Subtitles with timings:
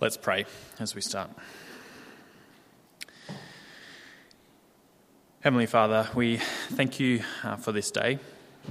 [0.00, 0.46] Let's pray
[0.78, 1.28] as we start.
[5.40, 8.20] Heavenly Father, we thank you uh, for this day.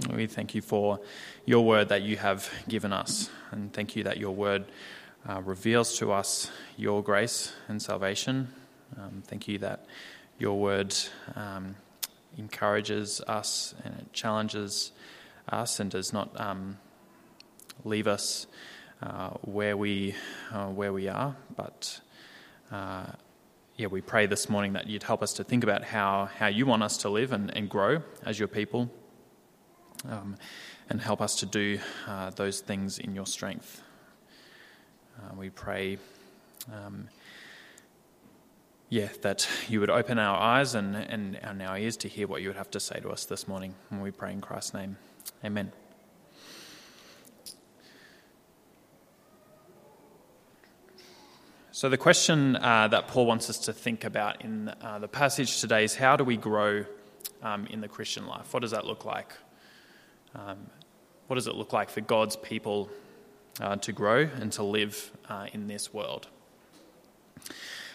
[0.10, 1.02] We thank you for
[1.46, 3.30] your word that you have given us.
[3.52, 4.68] And thank you that your word
[5.28, 8.48] uh, reveals to us your grace and salvation.
[8.98, 9.86] Um, thank you that
[10.40, 10.96] your word
[11.36, 11.76] um,
[12.38, 14.94] encourages us and it challenges
[15.50, 16.78] us and does not um,
[17.84, 18.48] leave us
[19.42, 20.16] where we
[20.52, 22.02] uh, where we are, but
[22.72, 23.06] uh,
[23.78, 26.66] yeah, we pray this morning that you'd help us to think about how, how you
[26.66, 28.90] want us to live and, and grow as your people,
[30.10, 30.36] um,
[30.90, 33.84] and help us to do uh, those things in your strength.
[35.20, 36.00] Uh, we pray,
[36.74, 37.08] um,
[38.90, 42.42] yeah, that you would open our eyes and, and, and our ears to hear what
[42.42, 43.76] you would have to say to us this morning.
[43.92, 44.98] And we pray in Christ's name.
[45.46, 45.72] Amen.
[51.78, 55.62] So, the question uh, that Paul wants us to think about in uh, the passage
[55.62, 56.86] today is how do we grow
[57.44, 58.52] um, in the Christian life?
[58.52, 59.32] What does that look like?
[60.34, 60.58] Um,
[61.28, 62.90] what does it look like for God's people
[63.62, 66.26] uh, to grow and to live uh, in this world?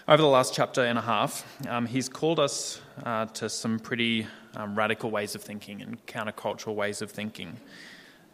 [0.06, 4.28] Over the last chapter and a half, um, he's called us uh, to some pretty
[4.54, 7.56] um, radical ways of thinking and countercultural ways of thinking.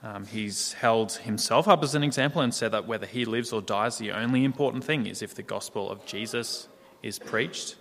[0.02, 3.60] Um, he's held himself up as an example and said that whether he lives or
[3.60, 6.68] dies, the only important thing is if the gospel of Jesus
[7.02, 7.76] is preached.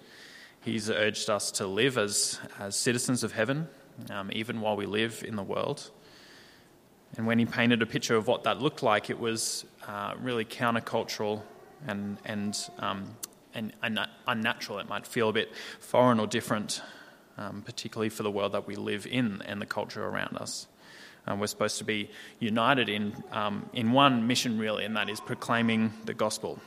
[0.62, 3.68] He's urged us to live as, as citizens of heaven,
[4.10, 5.92] um, even while we live in the world.
[7.16, 10.44] And when he painted a picture of what that looked like, it was uh, really
[10.44, 11.42] countercultural
[11.88, 13.16] and, and, um,
[13.54, 13.72] and
[14.28, 14.80] unnatural.
[14.80, 16.82] It might feel a bit foreign or different,
[17.38, 20.68] um, particularly for the world that we live in and the culture around us.
[21.28, 25.20] Um, we're supposed to be united in, um, in one mission, really, and that is
[25.20, 26.60] proclaiming the gospel,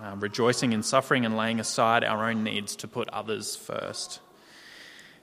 [0.00, 4.20] uh, rejoicing in suffering and laying aside our own needs to put others first.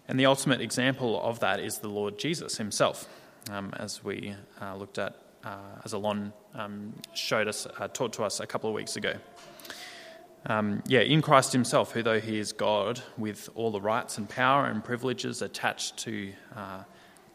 [0.09, 3.07] And the ultimate example of that is the Lord Jesus himself,
[3.49, 5.15] um, as we uh, looked at,
[5.45, 5.55] uh,
[5.85, 9.13] as Alon um, showed us, uh, taught to us a couple of weeks ago.
[10.45, 14.27] Um, yeah, in Christ Himself, who though He is God, with all the rights and
[14.27, 16.83] power and privileges attached to uh,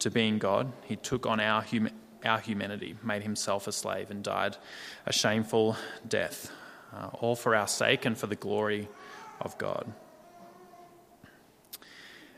[0.05, 1.89] to being God, he took on our, hum-
[2.27, 4.55] our humanity, made himself a slave, and died
[5.07, 5.77] a shameful
[6.07, 6.53] death,
[6.95, 8.87] uh, all for our sake and for the glory
[9.41, 9.91] of God.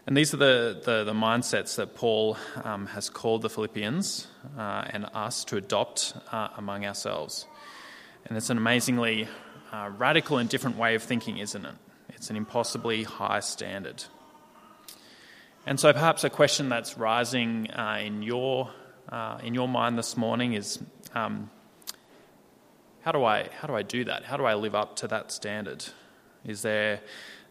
[0.06, 4.84] And these are the, the, the mindsets that Paul um, has called the Philippians uh,
[4.88, 7.46] and us to adopt uh, among ourselves.
[8.26, 9.26] And it's an amazingly
[9.72, 11.74] uh, radical and different way of thinking, isn't it?
[12.10, 14.04] It's an impossibly high standard.
[15.68, 18.70] And so, perhaps a question that's rising uh, in, your,
[19.08, 20.78] uh, in your mind this morning is
[21.12, 21.50] um,
[23.00, 24.22] how, do I, how do I do that?
[24.22, 25.84] How do I live up to that standard?
[26.44, 27.00] Is there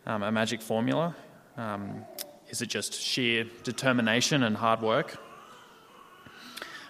[0.06, 1.14] um, a magic formula?
[1.58, 2.06] Um,
[2.48, 5.22] is it just sheer determination and hard work?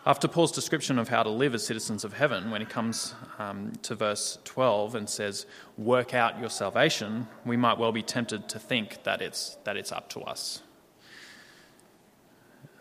[0.06, 3.74] After Paul's description of how to live as citizens of heaven, when he comes um,
[3.82, 8.60] to verse 12 and says, Work out your salvation, we might well be tempted to
[8.60, 10.62] think that it's, that it's up to us.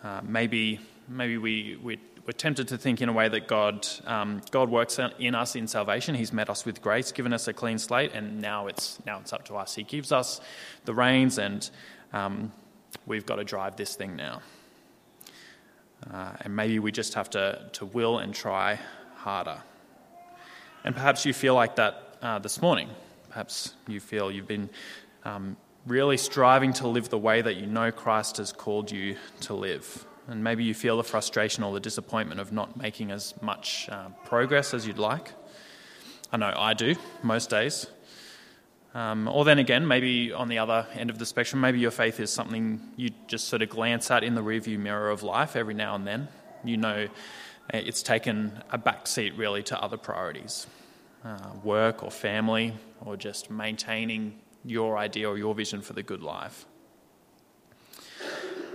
[0.05, 0.79] Uh, maybe
[1.09, 1.99] maybe we, we,
[2.29, 5.67] are tempted to think in a way that God, um, God works in us in
[5.67, 6.15] salvation.
[6.15, 9.33] He's met us with grace, given us a clean slate, and now it's, now it's
[9.33, 9.75] up to us.
[9.75, 10.41] He gives us
[10.85, 11.69] the reins, and
[12.13, 12.53] um,
[13.07, 14.41] we've got to drive this thing now.
[16.11, 18.79] Uh, and maybe we just have to, to will and try
[19.17, 19.59] harder.
[20.85, 22.89] And perhaps you feel like that uh, this morning.
[23.31, 24.71] Perhaps you feel you've been
[25.25, 29.55] um, really striving to live the way that you know Christ has called you to
[29.55, 30.07] live.
[30.27, 34.09] And maybe you feel the frustration or the disappointment of not making as much uh,
[34.25, 35.33] progress as you'd like.
[36.33, 37.87] I know I do most days.
[38.95, 42.21] Um, or then again, maybe on the other end of the spectrum, maybe your faith
[42.21, 45.75] is something you just sort of glance at in the rearview mirror of life every
[45.75, 46.29] now and then.
[46.65, 47.09] You know
[47.73, 50.67] it's taken a back seat really to other priorities
[51.25, 56.23] uh, work or family or just maintaining your idea or your vision for the good
[56.23, 56.67] life.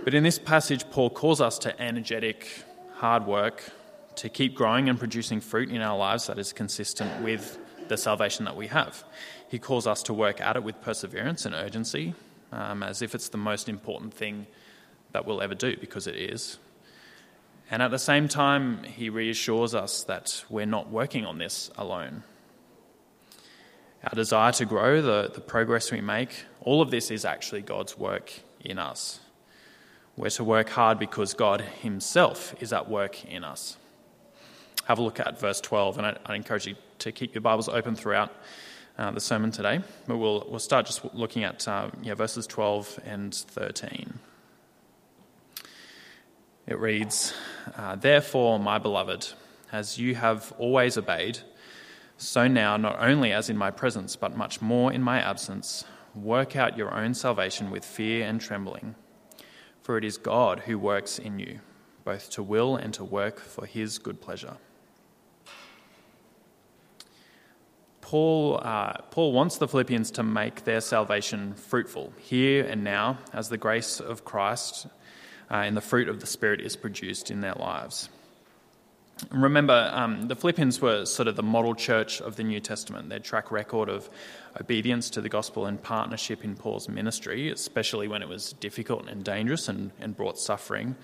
[0.04, 2.64] But in this passage, Paul calls us to energetic,
[2.94, 3.70] hard work,
[4.16, 7.58] to keep growing and producing fruit in our lives that is consistent with
[7.88, 9.04] the salvation that we have.
[9.48, 12.14] He calls us to work at it with perseverance and urgency,
[12.52, 14.46] um, as if it's the most important thing
[15.12, 16.58] that we'll ever do, because it is.
[17.70, 22.22] And at the same time, he reassures us that we're not working on this alone
[24.04, 27.98] our desire to grow, the, the progress we make, all of this is actually God's
[27.98, 29.20] work in us.
[30.16, 33.76] We're to work hard because God Himself is at work in us.
[34.84, 37.68] have a look at verse 12, and I, I encourage you to keep your Bibles
[37.68, 38.32] open throughout
[38.98, 39.80] uh, the sermon today.
[40.06, 44.18] But we'll, we'll start just looking at uh, yeah, verses 12 and 13.
[46.66, 47.34] It reads,
[47.76, 49.28] uh, Therefore, my beloved,
[49.72, 51.38] as you have always obeyed,
[52.20, 56.54] so now, not only as in my presence, but much more in my absence, work
[56.54, 58.94] out your own salvation with fear and trembling.
[59.80, 61.60] For it is God who works in you,
[62.04, 64.58] both to will and to work for his good pleasure.
[68.02, 73.48] Paul, uh, Paul wants the Philippians to make their salvation fruitful here and now as
[73.48, 74.88] the grace of Christ
[75.50, 78.10] uh, and the fruit of the Spirit is produced in their lives.
[79.30, 83.10] Remember, um, the Philippians were sort of the model church of the New Testament.
[83.10, 84.08] Their track record of
[84.58, 89.22] obedience to the gospel and partnership in Paul's ministry, especially when it was difficult and
[89.22, 90.96] dangerous and, and brought suffering,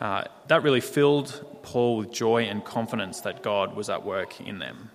[0.00, 4.58] uh, that really filled Paul with joy and confidence that God was at work in
[4.58, 4.90] them.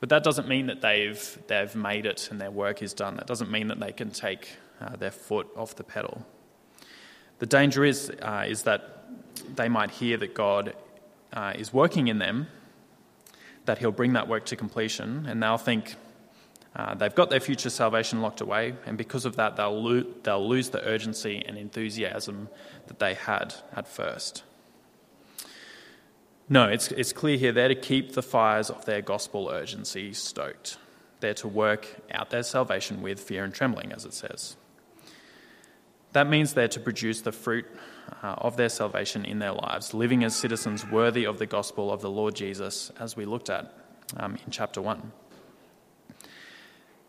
[0.00, 3.16] But that doesn't mean that they've, they've made it and their work is done.
[3.16, 4.48] That doesn't mean that they can take
[4.80, 6.26] uh, their foot off the pedal.
[7.38, 9.04] The danger is, uh, is that
[9.54, 10.74] they might hear that God
[11.32, 12.46] uh, is working in them,
[13.64, 15.94] that He'll bring that work to completion, and they'll think
[16.74, 20.48] uh, they've got their future salvation locked away, and because of that, they'll, lo- they'll
[20.48, 22.48] lose the urgency and enthusiasm
[22.86, 24.42] that they had at first.
[26.48, 30.78] No, it's, it's clear here they're to keep the fires of their gospel urgency stoked.
[31.20, 34.56] They're to work out their salvation with fear and trembling, as it says.
[36.12, 37.66] That means they're to produce the fruit
[38.22, 42.00] uh, of their salvation in their lives, living as citizens worthy of the gospel of
[42.00, 43.72] the Lord Jesus, as we looked at
[44.16, 45.12] um, in chapter 1.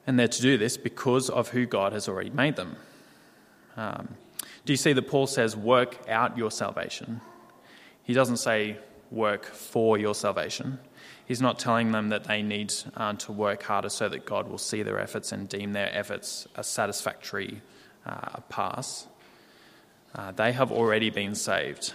[0.05, 2.75] And they're to do this because of who God has already made them.
[3.77, 4.15] Um,
[4.65, 7.21] do you see that Paul says, work out your salvation?
[8.03, 8.77] He doesn't say,
[9.11, 10.79] work for your salvation.
[11.25, 14.57] He's not telling them that they need uh, to work harder so that God will
[14.57, 17.61] see their efforts and deem their efforts a satisfactory
[18.05, 19.07] uh, pass.
[20.15, 21.93] Uh, they have already been saved.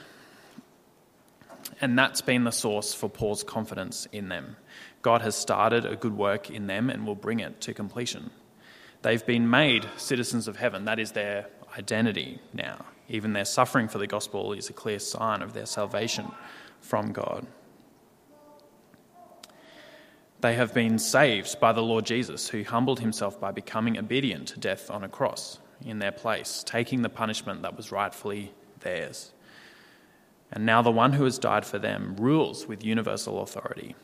[1.81, 4.57] And that's been the source for Paul's confidence in them.
[5.03, 8.31] God has started a good work in them and will bring it to completion.
[9.03, 10.87] They've been made citizens of heaven.
[10.87, 11.47] That is their
[11.79, 12.85] identity now.
[13.09, 16.33] Even their suffering for the gospel is a clear sign of their salvation
[16.81, 17.47] from God.
[20.41, 24.61] They have been saved by the Lord Jesus, who humbled himself by becoming obedient to
[24.61, 29.33] death on a cross in their place, taking the punishment that was rightfully theirs.
[30.51, 33.95] And now the one who has died for them rules with universal authority.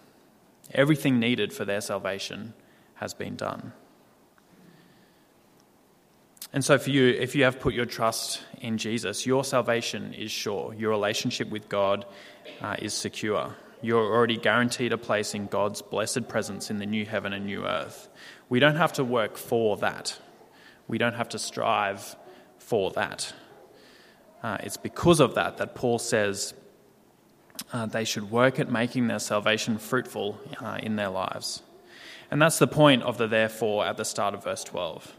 [0.72, 2.54] Everything needed for their salvation
[2.96, 3.72] has been done.
[6.52, 10.30] And so, for you, if you have put your trust in Jesus, your salvation is
[10.30, 10.72] sure.
[10.74, 12.06] Your relationship with God
[12.60, 13.56] uh, is secure.
[13.82, 17.66] You're already guaranteed a place in God's blessed presence in the new heaven and new
[17.66, 18.08] earth.
[18.48, 20.16] We don't have to work for that,
[20.88, 22.16] we don't have to strive
[22.58, 23.32] for that.
[24.42, 26.54] Uh, it's because of that that Paul says
[27.72, 31.62] uh, they should work at making their salvation fruitful uh, in their lives.
[32.30, 35.16] And that's the point of the therefore at the start of verse 12.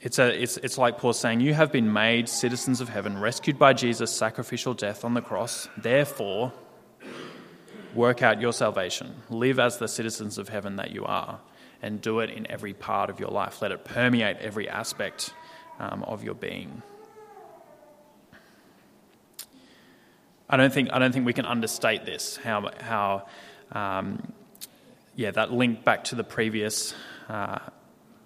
[0.00, 3.58] It's, a, it's, it's like Paul saying, You have been made citizens of heaven, rescued
[3.58, 5.68] by Jesus' sacrificial death on the cross.
[5.76, 6.52] Therefore,
[7.94, 9.22] work out your salvation.
[9.30, 11.40] Live as the citizens of heaven that you are,
[11.82, 13.62] and do it in every part of your life.
[13.62, 15.32] Let it permeate every aspect
[15.78, 16.82] um, of your being.
[20.48, 23.26] I don't think, I don't think we can understate this, how, how
[23.72, 24.32] um,
[25.16, 26.94] yeah, that link back to the previous
[27.28, 27.58] uh,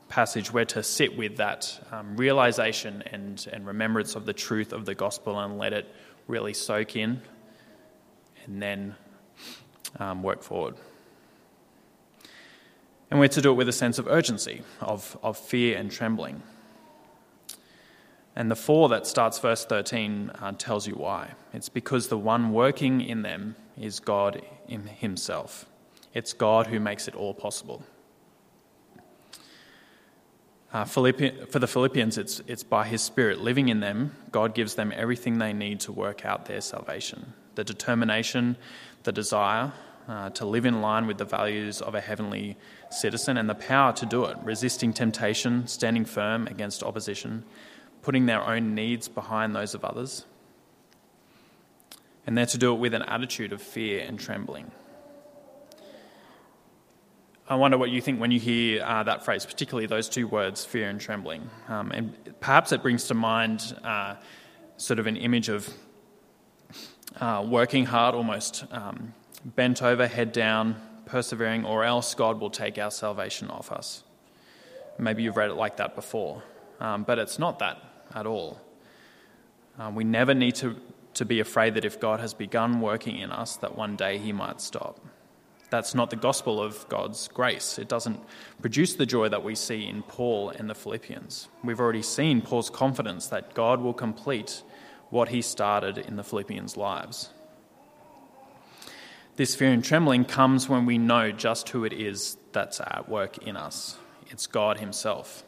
[0.09, 4.85] passage, we're to sit with that um, realization and, and remembrance of the truth of
[4.85, 5.87] the gospel and let it
[6.27, 7.23] really soak in
[8.45, 8.95] and then
[9.99, 10.75] um, work forward.
[13.11, 16.43] And we're to do it with a sense of urgency, of, of fear and trembling.
[18.37, 21.33] And the for that starts verse 13 uh, tells you why.
[21.53, 25.67] It's because the one working in them is God in Himself.
[26.15, 27.83] It's God who makes it all possible.
[30.73, 31.01] Uh, for
[31.59, 35.53] the Philippians, it's, it's by His Spirit living in them, God gives them everything they
[35.53, 38.57] need to work out their salvation the determination,
[39.03, 39.73] the desire
[40.09, 42.57] uh, to live in line with the values of a heavenly
[42.91, 47.45] citizen, and the power to do it, resisting temptation, standing firm against opposition,
[48.03, 50.25] putting their own needs behind those of others.
[52.27, 54.71] And they're to do it with an attitude of fear and trembling.
[57.49, 60.65] I wonder what you think when you hear uh, that phrase, particularly those two words,
[60.65, 61.51] fear and trembling.
[61.67, 64.15] Um, and perhaps it brings to mind uh,
[64.77, 65.69] sort of an image of
[67.19, 69.15] uh, working hard, almost um,
[69.45, 74.05] bent over, head down, persevering, or else God will take our salvation off us.
[74.99, 76.43] Maybe you've read it like that before,
[76.79, 77.79] um, but it's not that
[78.15, 78.61] at all.
[79.79, 80.77] Uh, we never need to,
[81.15, 84.33] to be afraid that if God has begun working in us, that one day he
[84.33, 85.01] might stop.
[85.71, 87.79] That's not the gospel of God's grace.
[87.79, 88.21] It doesn't
[88.61, 91.49] produce the joy that we see in Paul and the Philippians.
[91.63, 94.63] We've already seen Paul's confidence that God will complete
[95.11, 97.31] what he started in the Philippians' lives.
[99.41, 103.39] This fear and trembling comes when we know just who it is that's at work
[103.39, 103.97] in us.
[104.29, 105.45] It's God Himself.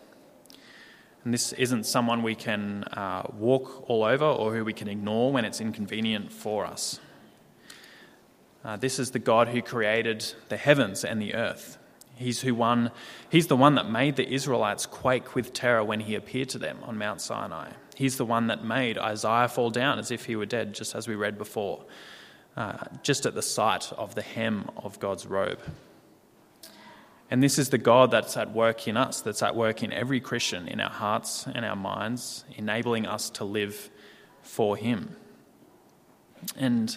[1.24, 5.30] And this isn't someone we can uh, walk all over or who we can ignore
[5.30, 7.00] when it's inconvenient for us.
[8.64, 11.76] Uh, this is the God who created the heavens and the earth.
[12.14, 12.92] He's, who won,
[13.28, 16.78] he's the one that made the Israelites quake with terror when he appeared to them
[16.84, 17.72] on Mount Sinai.
[17.94, 21.06] He's the one that made Isaiah fall down as if he were dead, just as
[21.06, 21.84] we read before,
[22.56, 25.60] uh, just at the sight of the hem of God's robe.
[27.30, 30.20] And this is the God that's at work in us, that's at work in every
[30.20, 33.88] Christian, in our hearts and our minds, enabling us to live
[34.42, 35.16] for Him.
[36.58, 36.94] And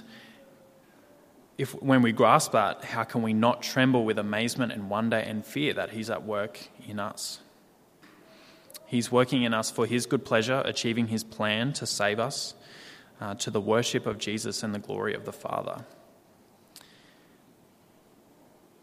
[1.58, 5.46] if when we grasp that, how can we not tremble with amazement and wonder and
[5.46, 7.40] fear that He's at work in us?
[8.88, 12.56] He's working in us for His good pleasure, achieving His plan to save us
[13.20, 15.86] uh, to the worship of Jesus and the glory of the Father.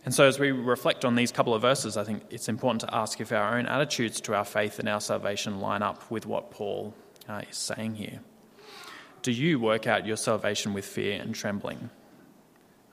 [0.04, 2.94] And so, as we reflect on these couple of verses, I think it's important to
[2.94, 6.50] ask if our own attitudes to our faith and our salvation line up with what
[6.50, 6.94] Paul
[7.28, 8.20] uh, is saying here.
[9.22, 11.90] Do you work out your salvation with fear and trembling?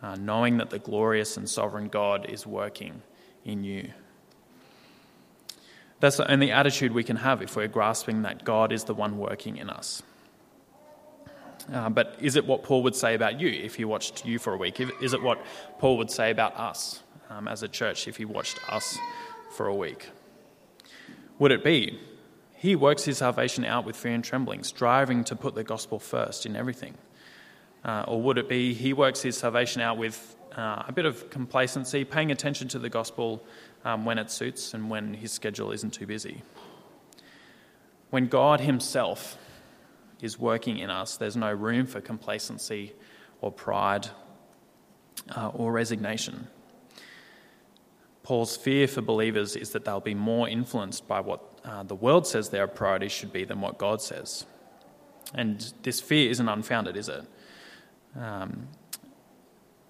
[0.02, 3.02] uh, knowing that the glorious and sovereign God is working
[3.44, 3.92] in you.
[6.00, 9.18] That's the only attitude we can have if we're grasping that God is the one
[9.18, 10.02] working in us.
[11.72, 14.54] Uh, but is it what Paul would say about you if he watched you for
[14.54, 14.80] a week?
[15.02, 15.40] Is it what
[15.78, 18.98] Paul would say about us um, as a church if he watched us
[19.52, 20.10] for a week?
[21.38, 22.00] Would it be?
[22.56, 26.46] He works his salvation out with fear and trembling, striving to put the gospel first
[26.46, 26.96] in everything.
[27.86, 31.30] Uh, or would it be he works his salvation out with uh, a bit of
[31.30, 33.44] complacency, paying attention to the gospel
[33.86, 36.42] um, when it suits and when his schedule isn't too busy?
[38.10, 39.38] When God himself
[40.22, 42.94] is working in us, there's no room for complacency
[43.42, 44.08] or pride
[45.36, 46.48] uh, or resignation.
[48.24, 52.28] Paul's fear for believers is that they'll be more influenced by what uh, the world
[52.28, 54.46] says their priorities should be than what God says.
[55.34, 57.24] And this fear isn't unfounded, is it?
[58.16, 58.68] Um,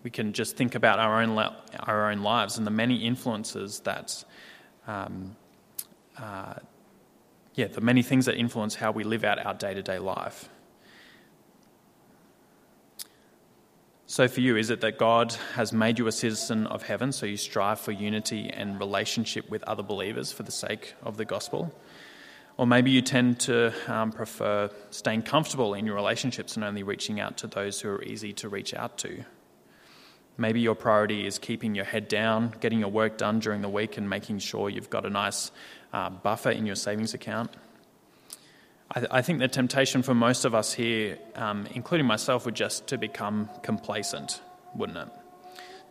[0.04, 1.38] we can just think about our own,
[1.82, 4.24] our own lives and the many influences that,
[4.88, 5.36] um,
[6.18, 6.56] uh,
[7.56, 10.50] yeah, the many things that influence how we live out our day to day life.
[14.06, 17.27] So, for you, is it that God has made you a citizen of heaven, so
[17.27, 21.72] you strive for unity and relationship with other believers for the sake of the gospel?
[22.58, 27.20] Or maybe you tend to um, prefer staying comfortable in your relationships and only reaching
[27.20, 29.24] out to those who are easy to reach out to.
[30.39, 33.98] Maybe your priority is keeping your head down, getting your work done during the week,
[33.98, 35.51] and making sure you've got a nice
[35.91, 37.51] uh, buffer in your savings account.
[38.89, 42.55] I, th- I, think the temptation for most of us here, um, including myself, would
[42.55, 44.41] just to become complacent,
[44.74, 45.10] wouldn't it?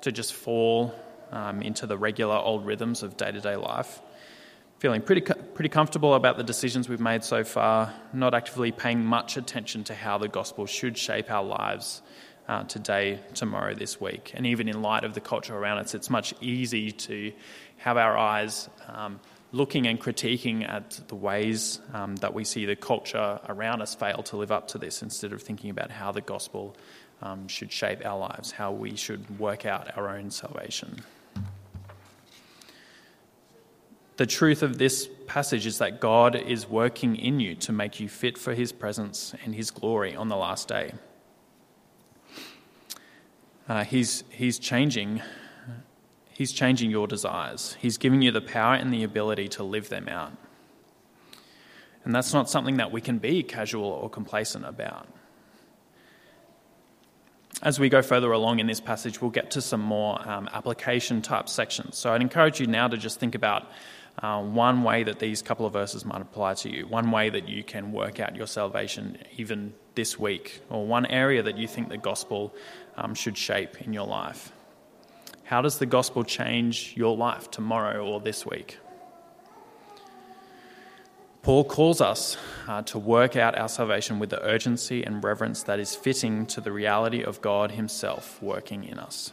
[0.03, 0.95] To just fall
[1.31, 4.01] um, into the regular old rhythms of day to day life
[4.79, 9.37] feeling pretty, pretty comfortable about the decisions we've made so far, not actively paying much
[9.37, 12.01] attention to how the gospel should shape our lives
[12.49, 14.33] uh, today, tomorrow, this week.
[14.35, 17.33] And even in light of the culture around us, it's much easy to
[17.77, 19.21] have our eyes um,
[19.53, 24.23] looking and critiquing at the ways um, that we see the culture around us fail
[24.25, 26.77] to live up to this instead of thinking about how the gospel
[27.23, 31.03] um, should shape our lives, how we should work out our own salvation.
[34.17, 38.09] The truth of this passage is that God is working in you to make you
[38.09, 40.93] fit for his presence and his glory on the last day.
[43.69, 45.23] Uh, he's, he's changing
[46.39, 47.77] he's changing your desires.
[47.81, 50.33] He's giving you the power and the ability to live them out.
[52.05, 55.09] And that's not something that we can be casual or complacent about.
[57.61, 61.23] As we go further along in this passage, we'll get to some more um, application
[61.23, 61.99] type sections.
[61.99, 63.69] So I'd encourage you now to just think about
[64.23, 67.49] uh, one way that these couple of verses might apply to you, one way that
[67.49, 71.89] you can work out your salvation even this week, or one area that you think
[71.89, 72.55] the gospel
[72.97, 74.53] um, should shape in your life.
[75.43, 78.79] How does the gospel change your life tomorrow or this week?
[81.43, 82.37] Paul calls us
[82.69, 86.61] uh, to work out our salvation with the urgency and reverence that is fitting to
[86.61, 89.33] the reality of God Himself working in us.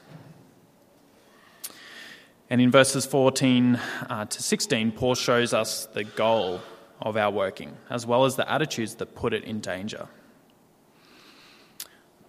[2.50, 3.76] And in verses 14
[4.10, 6.62] uh, to 16, Paul shows us the goal
[7.00, 10.08] of our working, as well as the attitudes that put it in danger.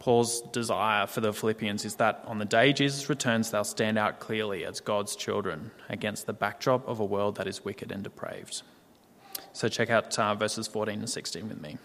[0.06, 4.20] Paul's desire for the Philippians is that on the day Jesus returns, they'll stand out
[4.20, 8.62] clearly as God's children against the backdrop of a world that is wicked and depraved.
[9.52, 11.78] So check out uh, verses 14 and 16 with me.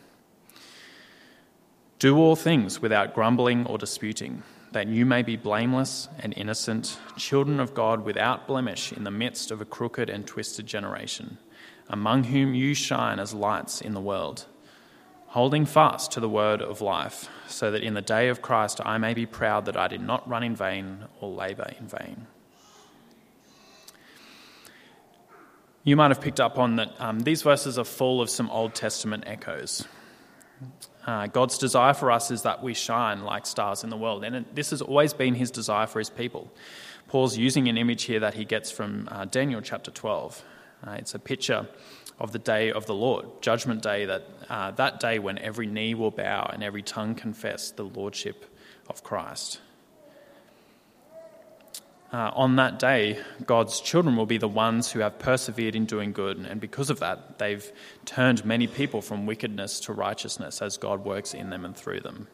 [1.98, 7.60] Do all things without grumbling or disputing, that you may be blameless and innocent, children
[7.60, 11.40] of God without blemish in the midst of a crooked and twisted generation,
[11.90, 14.46] among whom you shine as lights in the world
[15.32, 18.98] holding fast to the word of life, so that in the day of Christ I
[18.98, 22.28] may be proud that I did not run in vain or labour in vain.
[25.86, 28.76] You might have picked up on that um, these verses are full of some Old
[28.76, 29.88] Testament echoes.
[31.08, 34.46] Uh, God's desire for us is that we shine like stars in the world, and
[34.54, 36.52] this has always been his desire for his people.
[37.08, 40.44] Paul's using an image here that he gets from uh, Daniel chapter 12.
[40.86, 41.68] Uh, it's a picture
[42.22, 45.96] of the day of the Lord, Judgment Day, that, uh, that day when every knee
[45.96, 48.46] will bow and every tongue confess the Lordship
[48.88, 49.60] of Christ.
[52.14, 56.12] Uh, on that day, God's children will be the ones who have persevered in doing
[56.12, 57.72] good, and because of that, they've
[58.06, 62.28] turned many people from wickedness to righteousness as God works in them and through them.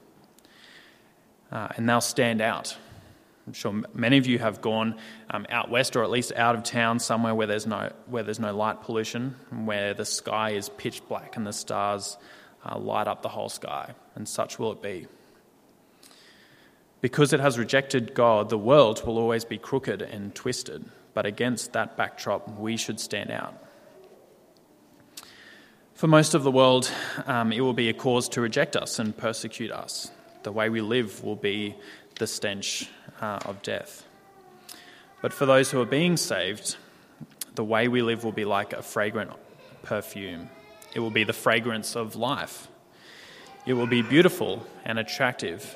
[1.50, 2.76] Uh, and they'll stand out
[3.48, 4.96] I'm sure many of you have gone
[5.30, 8.42] um, out west or at least out of town somewhere where there's no, where there's
[8.42, 12.18] no light pollution, where the sky is pitch black and the stars
[12.66, 15.08] uh, light up the whole sky, and such will it be.
[17.00, 21.72] Because it has rejected God, the world will always be crooked and twisted, but against
[21.72, 23.56] that backdrop, we should stand out.
[25.94, 26.92] For most of the world,
[27.26, 30.12] um, it will be a cause to reject us and persecute us.
[30.44, 31.76] The way we live will be
[32.20, 32.90] the stench
[33.22, 34.06] uh, of death.
[35.22, 36.78] But for those who are being saved,
[37.56, 39.32] the way we live will be like a fragrant
[39.84, 40.50] perfume.
[40.94, 42.68] It will be the fragrance of life.
[43.66, 45.76] It will be beautiful and attractive.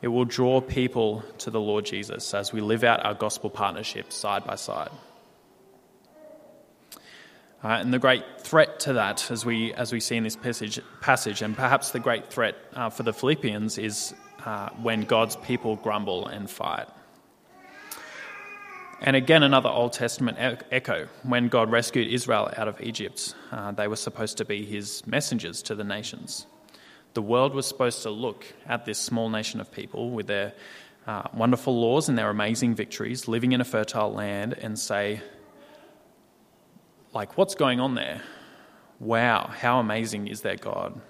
[0.00, 4.12] It will draw people to the Lord Jesus as we live out our gospel partnership
[4.12, 4.90] side by side.
[7.64, 10.80] Uh, and the great threat to that, as we, as we see in this passage,
[11.00, 14.12] passage and perhaps the great threat uh, for the Philippians, is
[14.44, 16.88] uh, when God's people grumble and fight.
[19.00, 20.38] And again, another Old Testament
[20.70, 21.08] echo.
[21.24, 25.60] When God rescued Israel out of Egypt, uh, they were supposed to be his messengers
[25.62, 26.46] to the nations.
[27.14, 30.54] The world was supposed to look at this small nation of people with their
[31.06, 35.20] uh, wonderful laws and their amazing victories, living in a fertile land, and say,
[37.12, 38.22] like, what's going on there?
[39.00, 41.00] Wow, how amazing is their God?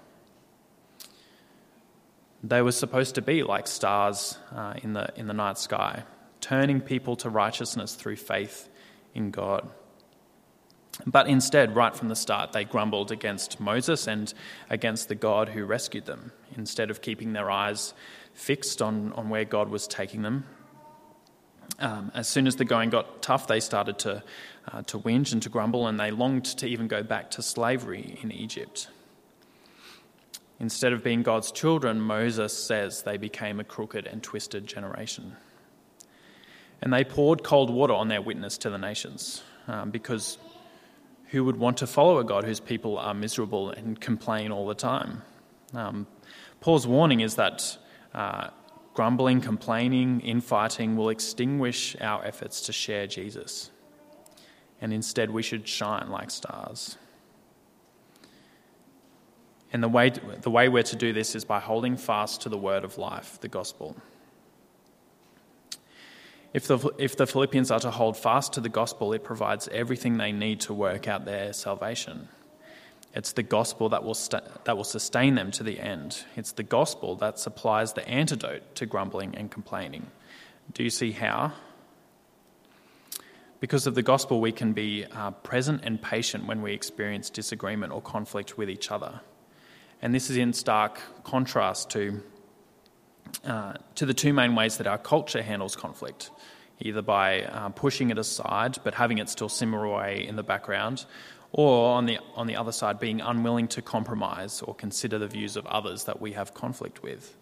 [2.43, 6.03] They were supposed to be like stars uh, in, the, in the night sky,
[6.41, 8.67] turning people to righteousness through faith
[9.13, 9.69] in God.
[11.07, 14.31] But instead, right from the start, they grumbled against Moses and
[14.69, 16.33] against the God who rescued them.
[16.55, 17.93] Instead of keeping their eyes
[18.33, 20.45] fixed on, on where God was taking them,
[21.79, 24.23] um, as soon as the going got tough, they started to,
[24.71, 28.19] uh, to whinge and to grumble, and they longed to even go back to slavery
[28.21, 28.89] in Egypt.
[30.63, 35.35] Instead of being God's children, Moses says they became a crooked and twisted generation.
[36.81, 40.37] And they poured cold water on their witness to the nations, um, because
[41.31, 44.73] who would want to follow a God whose people are miserable and complain all the
[44.73, 45.21] time?
[45.73, 46.07] Um,
[46.61, 47.77] Paul's warning is that
[48.13, 48.47] uh,
[48.93, 53.69] grumbling, complaining, infighting will extinguish our efforts to share Jesus.
[54.79, 56.97] And instead, we should shine like stars.
[59.73, 62.57] And the way, the way we're to do this is by holding fast to the
[62.57, 63.97] word of life, the gospel.
[66.53, 70.17] If the, if the Philippians are to hold fast to the gospel, it provides everything
[70.17, 72.27] they need to work out their salvation.
[73.15, 76.23] It's the gospel that will, st- that will sustain them to the end.
[76.35, 80.07] It's the gospel that supplies the antidote to grumbling and complaining.
[80.73, 81.53] Do you see how?
[83.59, 87.91] Because of the gospel, we can be uh, present and patient when we experience disagreement
[87.91, 89.21] or conflict with each other.
[90.03, 92.21] And this is in stark contrast to,
[93.45, 96.29] uh, to the two main ways that our culture handles conflict
[96.81, 101.05] either by uh, pushing it aside but having it still simmer away in the background,
[101.53, 105.55] or on the, on the other side, being unwilling to compromise or consider the views
[105.55, 107.37] of others that we have conflict with.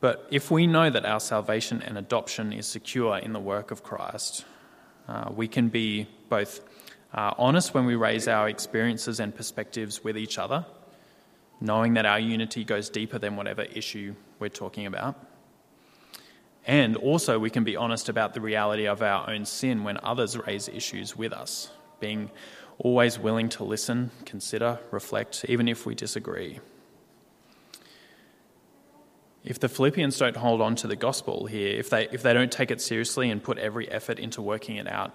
[0.00, 3.82] But if we know that our salvation and adoption is secure in the work of
[3.82, 4.44] Christ,
[5.08, 6.60] uh, we can be both
[7.14, 10.66] uh, honest when we raise our experiences and perspectives with each other,
[11.60, 15.16] knowing that our unity goes deeper than whatever issue we're talking about.
[16.66, 20.36] And also, we can be honest about the reality of our own sin when others
[20.36, 22.30] raise issues with us, being
[22.78, 26.60] always willing to listen, consider, reflect, even if we disagree.
[29.44, 32.52] If the Philippians don't hold on to the gospel here, if they, if they don't
[32.52, 35.14] take it seriously and put every effort into working it out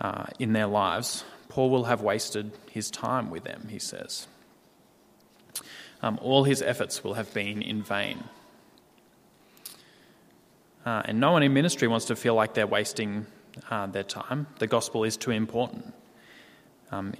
[0.00, 4.26] uh, in their lives, Paul will have wasted his time with them, he says.
[6.02, 8.24] Um, all his efforts will have been in vain.
[10.84, 13.26] Uh, and no one in ministry wants to feel like they're wasting
[13.70, 14.46] uh, their time.
[14.58, 15.94] The gospel is too important.
[16.90, 17.14] Um,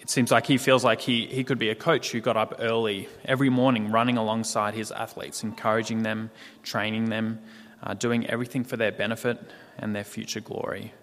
[0.00, 2.54] it seems like he feels like he, he could be a coach who got up
[2.60, 6.30] early every morning, running alongside his athletes, encouraging them,
[6.62, 7.40] training them,
[7.82, 9.38] uh, doing everything for their benefit
[9.78, 10.94] and their future glory,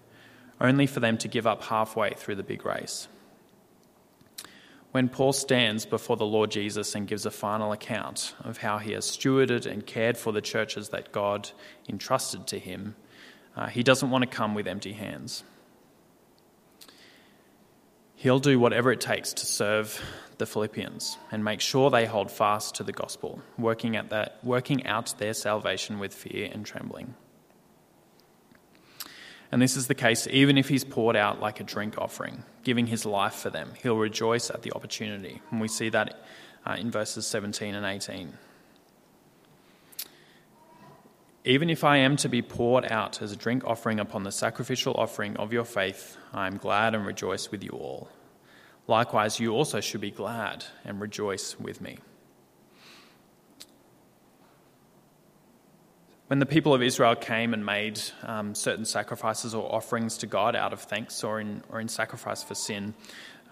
[0.62, 3.08] only for them to give up halfway through the big race.
[4.94, 8.92] When Paul stands before the Lord Jesus and gives a final account of how he
[8.92, 11.50] has stewarded and cared for the churches that God
[11.90, 12.96] entrusted to him,
[13.56, 15.44] uh, he doesn't want to come with empty hands.
[18.18, 20.00] He'll do whatever it takes to serve
[20.38, 24.86] the Philippians and make sure they hold fast to the gospel, working, at that, working
[24.86, 27.16] out their salvation with fear and trembling.
[29.54, 32.88] And this is the case even if he's poured out like a drink offering, giving
[32.88, 33.74] his life for them.
[33.84, 35.44] He'll rejoice at the opportunity.
[35.52, 36.24] And we see that
[36.66, 38.34] uh, in verses 17 and 18.
[41.46, 44.96] Even if I am to be poured out as a drink offering upon the sacrificial
[44.96, 48.10] offering of your faith, I am glad and rejoice with you all.
[48.88, 52.00] Likewise, you also should be glad and rejoice with me.
[56.28, 60.56] When the people of Israel came and made um, certain sacrifices or offerings to God
[60.56, 62.94] out of thanks or in, or in sacrifice for sin,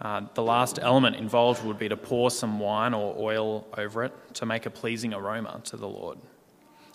[0.01, 4.13] uh, the last element involved would be to pour some wine or oil over it
[4.35, 6.17] to make a pleasing aroma to the Lord.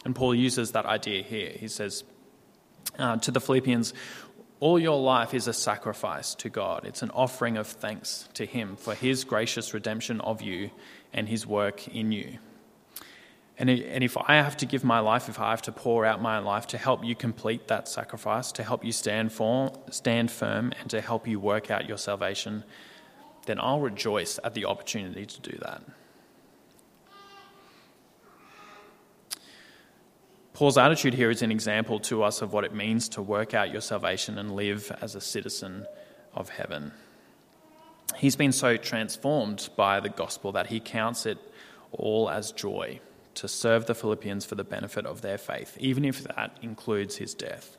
[0.04, 1.50] And Paul uses that idea here.
[1.50, 2.04] He says
[2.98, 3.92] uh, to the Philippians,
[4.58, 6.86] all your life is a sacrifice to God.
[6.86, 10.70] It's an offering of thanks to Him for His gracious redemption of you
[11.12, 12.38] and His work in you.
[13.58, 16.38] And, if I have to give my life, if I have to pour out my
[16.38, 20.90] life to help you complete that sacrifice, to help you stand, for, stand firm, and
[20.90, 22.64] to help you work out your salvation,
[23.46, 25.82] then I'll rejoice at the opportunity to do that.
[30.52, 33.70] Paul's attitude here is an example to us of what it means to work out
[33.70, 35.86] your salvation and live as a citizen
[36.34, 36.92] of heaven.
[38.16, 41.38] He's been so transformed by the gospel that he counts it
[41.92, 43.00] all as joy
[43.36, 47.34] to serve the Philippians for the benefit of their faith, even if that includes his
[47.34, 47.76] death.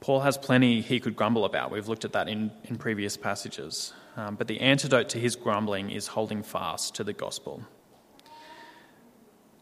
[0.00, 1.70] Paul has plenty he could grumble about.
[1.70, 3.94] We've looked at that in, in previous passages.
[4.16, 7.62] Um, but the antidote to his grumbling is holding fast to the gospel.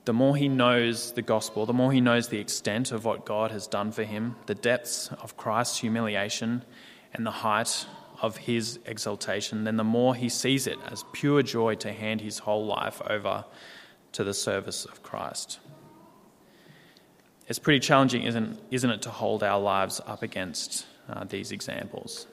[0.05, 3.53] The more he knows the gospel, the more he knows the extent of what God
[3.53, 6.65] has done for him, the depths of Christ's humiliation,
[7.15, 7.87] and the height
[8.23, 12.39] of his exaltation, then the more he sees it as pure joy to hand his
[12.39, 13.45] whole life over
[14.13, 15.59] to the service of Christ.
[17.49, 22.29] It's pretty challenging, isn't, isn't it, to hold our lives up against uh, these examples?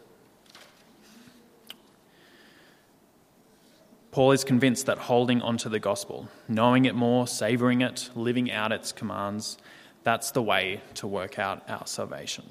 [4.12, 8.72] Paul is convinced that holding onto the gospel, knowing it more, savouring it, living out
[8.72, 9.58] its commands,
[10.04, 12.46] that's the way to work out our salvation.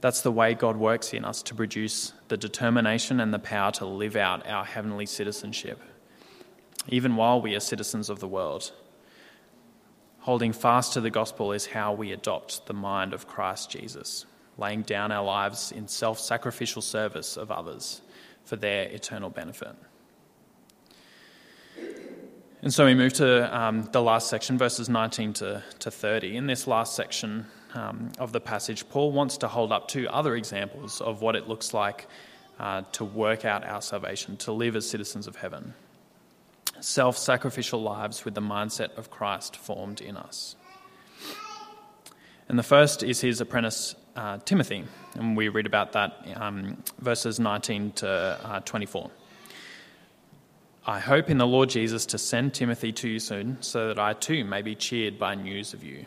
[0.00, 3.84] That's the way God works in us to produce the determination and the power to
[3.84, 5.82] live out our heavenly citizenship,
[6.88, 8.72] even while we are citizens of the world.
[10.20, 14.82] Holding fast to the gospel is how we adopt the mind of Christ Jesus, laying
[14.82, 18.00] down our lives in self sacrificial service of others
[18.44, 19.74] for their eternal benefit.
[22.62, 26.36] And so we move to um, the last section, verses 19 to, to 30.
[26.36, 30.34] In this last section, um, of the passage, Paul wants to hold up two other
[30.36, 32.06] examples of what it looks like
[32.58, 35.74] uh, to work out our salvation, to live as citizens of heaven.
[36.80, 40.56] Self sacrificial lives with the mindset of Christ formed in us.
[42.48, 44.84] And the first is his apprentice, uh, Timothy.
[45.14, 49.10] And we read about that um, verses 19 to uh, 24.
[50.86, 54.14] I hope in the Lord Jesus to send Timothy to you soon, so that I
[54.14, 56.06] too may be cheered by news of you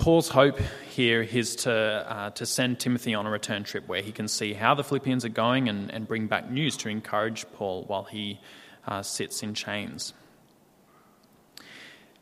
[0.00, 0.58] Paul's hope
[0.88, 4.54] here is to, uh, to send Timothy on a return trip where he can see
[4.54, 8.40] how the Philippians are going and, and bring back news to encourage Paul while he
[8.88, 10.14] uh, sits in chains.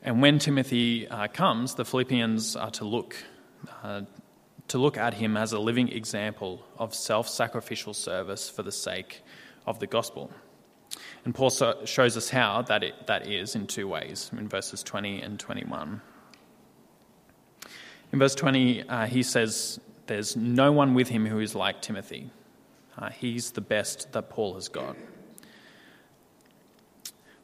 [0.03, 3.15] And when Timothy uh, comes, the Philippians are to look,
[3.81, 4.01] uh,
[4.67, 9.21] to look at him as a living example of self sacrificial service for the sake
[9.65, 10.31] of the gospel.
[11.23, 11.49] And Paul
[11.85, 16.01] shows us how that, it, that is in two ways in verses 20 and 21.
[18.11, 22.31] In verse 20, uh, he says, There's no one with him who is like Timothy.
[22.97, 24.95] Uh, he's the best that Paul has got.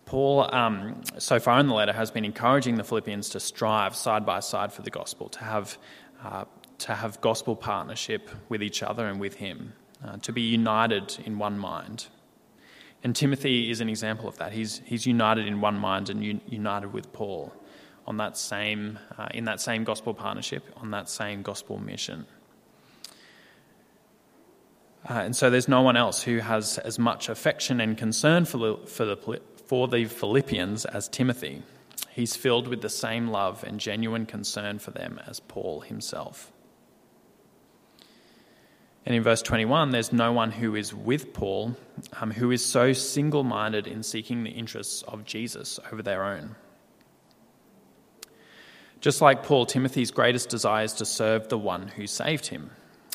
[0.06, 4.26] Paul, um, so far in the letter, has been encouraging the Philippians to strive side
[4.26, 5.78] by side for the gospel, to have,
[6.24, 6.46] uh,
[6.80, 9.74] to have gospel partnership with each other and with him,
[10.04, 12.08] uh, to be united in one mind.
[13.04, 14.52] And Timothy is an example of that.
[14.52, 17.54] He's, he's united in one mind and un- united with Paul
[18.08, 22.26] on that same, uh, in that same gospel partnership, on that same gospel mission.
[25.08, 28.58] Uh, and so there's no one else who has as much affection and concern for
[28.58, 31.64] the, for the for the Philippians as Timothy.
[32.12, 36.52] He's filled with the same love and genuine concern for them as Paul himself.
[39.06, 41.76] And in verse 21, there's no one who is with Paul
[42.14, 46.56] um, who is so single minded in seeking the interests of Jesus over their own.
[49.02, 52.72] Just like Paul, Timothy's greatest desire is to serve the one who saved him.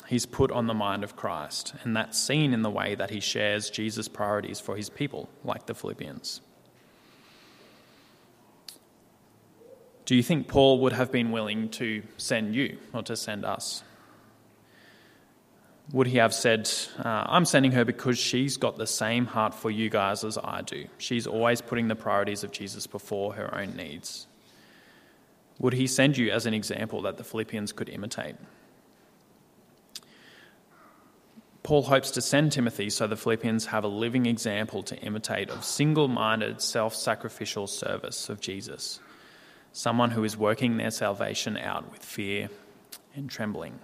[0.07, 3.19] He's put on the mind of Christ, and that's seen in the way that he
[3.19, 6.41] shares Jesus' priorities for his people, like the Philippians.
[10.05, 13.83] Do you think Paul would have been willing to send you or to send us?
[15.93, 19.71] Would he have said, uh, I'm sending her because she's got the same heart for
[19.71, 20.87] you guys as I do?
[20.97, 24.27] She's always putting the priorities of Jesus before her own needs.
[25.61, 28.35] Would he send you as an example that the Philippians could imitate?
[31.61, 35.63] Paul hopes to send Timothy so the Philippians have a living example to imitate of
[35.63, 38.99] single minded, self sacrificial service of Jesus,
[39.71, 42.49] someone who is working their salvation out with fear
[43.15, 43.79] and trembling.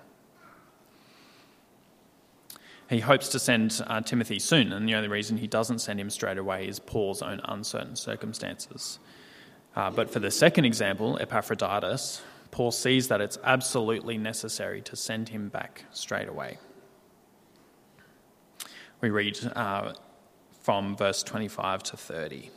[2.90, 6.10] He hopes to send uh, Timothy soon, and the only reason he doesn't send him
[6.10, 8.98] straight away is Paul's own uncertain circumstances.
[9.78, 15.30] Uh, but for the second example, Epaphroditus, Paul sees that it's absolutely necessary to send
[15.30, 16.58] him back straight away
[19.02, 19.94] we read uh,
[20.62, 22.50] from verse 25 to 30.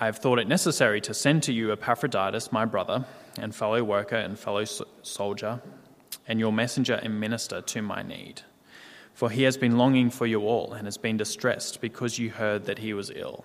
[0.00, 3.04] I have thought it necessary to send to you Epaphroditus, my brother,
[3.38, 4.64] and fellow worker and fellow
[5.02, 5.60] soldier,
[6.26, 8.42] and your messenger and minister to my need.
[9.14, 12.66] For he has been longing for you all and has been distressed because you heard
[12.66, 13.44] that he was ill.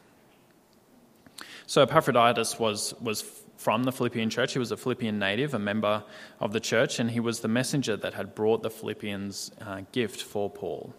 [1.71, 3.21] So Epaphroditus was, was
[3.55, 4.51] from the Philippian church.
[4.51, 6.03] He was a Philippian native, a member
[6.41, 10.21] of the church, and he was the messenger that had brought the Philippians' uh, gift
[10.21, 10.93] for Paul.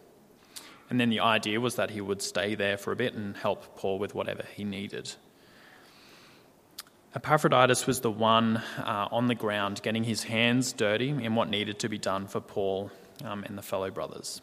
[0.88, 3.76] And then the idea was that he would stay there for a bit and help
[3.76, 5.12] Paul with whatever he needed.
[7.14, 11.80] Epaphroditus was the one uh, on the ground getting his hands dirty in what needed
[11.80, 12.90] to be done for Paul
[13.26, 14.40] um, and the fellow brothers.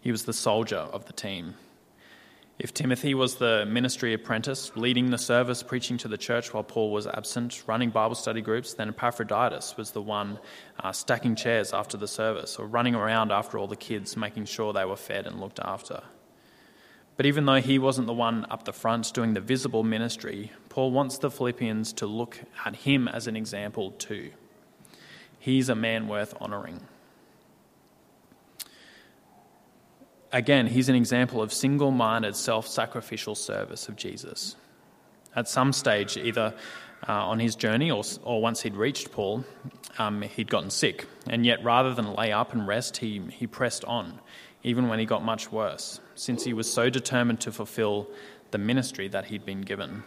[0.00, 1.54] He was the soldier of the team.
[2.62, 6.90] If Timothy was the ministry apprentice, leading the service, preaching to the church while Paul
[6.90, 10.38] was absent, running Bible study groups, then Epaphroditus was the one
[10.78, 14.74] uh, stacking chairs after the service or running around after all the kids, making sure
[14.74, 16.02] they were fed and looked after.
[17.16, 20.90] But even though he wasn't the one up the front doing the visible ministry, Paul
[20.90, 24.32] wants the Philippians to look at him as an example too.
[25.38, 26.82] He's a man worth honouring.
[30.32, 34.56] Again, he's an example of single minded, self sacrificial service of Jesus.
[35.34, 36.54] At some stage, either
[37.08, 39.44] uh, on his journey or, or once he'd reached Paul,
[39.98, 41.06] um, he'd gotten sick.
[41.28, 44.20] And yet, rather than lay up and rest, he, he pressed on,
[44.62, 48.08] even when he got much worse, since he was so determined to fulfill
[48.50, 50.02] the ministry that he'd been given.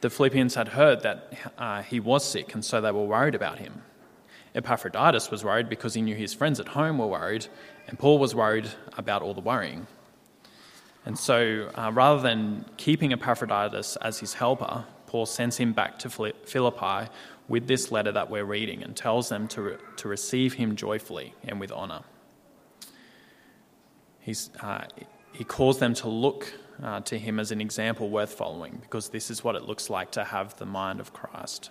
[0.00, 3.58] The Philippians had heard that uh, he was sick, and so they were worried about
[3.58, 3.82] him.
[4.54, 7.46] Epaphroditus was worried because he knew his friends at home were worried,
[7.86, 9.86] and Paul was worried about all the worrying.
[11.04, 16.10] And so, uh, rather than keeping Epaphroditus as his helper, Paul sends him back to
[16.10, 17.10] Philippi
[17.48, 21.32] with this letter that we're reading and tells them to, re- to receive him joyfully
[21.44, 22.02] and with honour.
[24.18, 24.86] He's, uh,
[25.32, 29.30] he calls them to look uh, to him as an example worth following because this
[29.30, 31.70] is what it looks like to have the mind of Christ.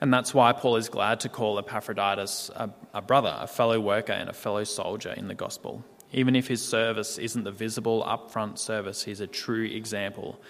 [0.00, 4.12] And that's why Paul is glad to call Epaphroditus a, a, brother, a fellow worker,
[4.12, 5.84] and a fellow soldier in the gospel.
[6.12, 10.40] Even if his service isn't the visible, upfront service, he's a true example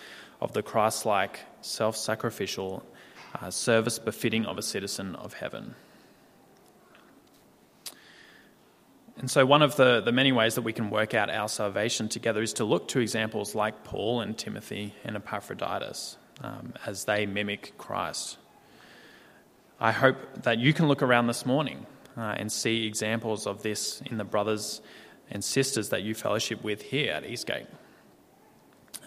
[0.40, 2.84] of the Christ like, self sacrificial
[3.40, 5.74] uh, service befitting of a citizen of heaven.
[9.18, 12.08] And so, one of the, the many ways that we can work out our salvation
[12.08, 17.24] together is to look to examples like Paul and Timothy and Epaphroditus um, as they
[17.24, 18.36] mimic Christ.
[19.78, 21.86] I hope that you can look around this morning
[22.16, 24.80] uh, and see examples of this in the brothers
[25.30, 27.66] and sisters that you fellowship with here at Eastgate.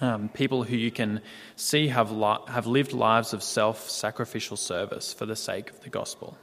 [0.01, 1.21] Um, people who you can
[1.55, 5.89] see have, li- have lived lives of self sacrificial service for the sake of the
[5.89, 6.38] gospel.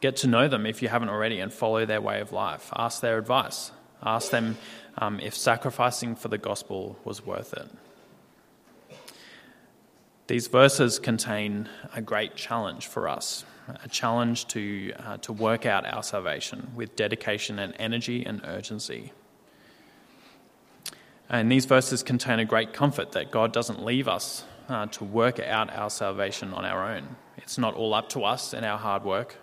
[0.00, 2.70] Get to know them if you haven't already and follow their way of life.
[2.76, 3.72] Ask their advice.
[4.02, 4.58] Ask them
[4.98, 7.68] um, if sacrificing for the gospel was worth it.
[10.26, 13.44] These verses contain a great challenge for us,
[13.84, 19.12] a challenge to, uh, to work out our salvation with dedication and energy and urgency.
[21.28, 25.38] And these verses contain a great comfort that God doesn't leave us uh, to work
[25.38, 27.16] out our salvation on our own.
[27.36, 29.36] It's not all up to us and our hard work.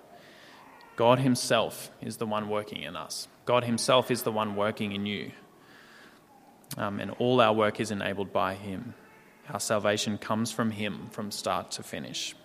[0.98, 5.06] God Himself is the one working in us, God Himself is the one working in
[5.06, 5.32] you.
[6.76, 8.96] Um, and all our work is enabled by Him.
[9.49, 12.36] Our salvation comes from Him from start to finish.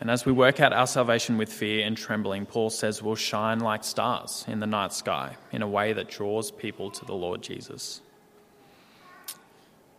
[0.00, 3.58] And as we work out our salvation with fear and trembling, Paul says we'll shine
[3.58, 7.42] like stars in the night sky in a way that draws people to the Lord
[7.42, 8.00] Jesus.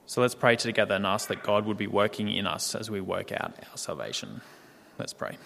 [0.05, 3.01] So let's pray together and ask that God would be working in us as we
[3.01, 4.41] work out our salvation.
[4.97, 5.37] Let's pray.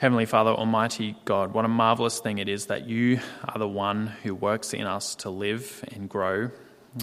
[0.00, 4.06] Heavenly Father, Almighty God, what a marvelous thing it is that you are the one
[4.22, 6.50] who works in us to live and grow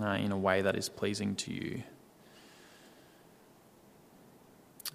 [0.01, 1.83] uh, in a way that is pleasing to you.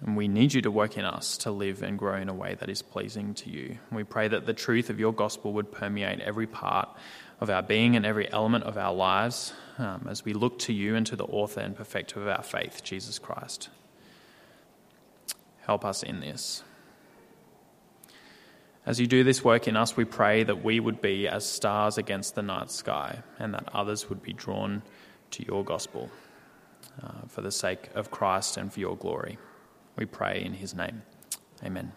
[0.01, 2.55] And we need you to work in us to live and grow in a way
[2.55, 3.77] that is pleasing to you.
[3.89, 6.89] We pray that the truth of your gospel would permeate every part
[7.39, 10.97] of our being and every element of our lives um, as we look to you
[10.97, 13.69] and to the author and perfecter of our faith, Jesus Christ.
[15.61, 16.63] Help us in this.
[18.85, 21.97] As you do this work in us, we pray that we would be as stars
[21.97, 24.81] against the night sky and that others would be drawn
[25.31, 26.09] to your gospel
[27.01, 29.37] uh, for the sake of Christ and for your glory.
[29.95, 31.03] We pray in his name.
[31.63, 31.93] Amen.